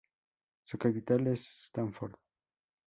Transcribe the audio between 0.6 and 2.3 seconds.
Su capital es Stafford.